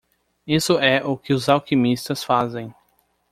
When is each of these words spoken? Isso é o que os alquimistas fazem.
Isso 0.47 0.79
é 0.79 1.05
o 1.05 1.15
que 1.15 1.31
os 1.31 1.47
alquimistas 1.47 2.23
fazem. 2.23 2.73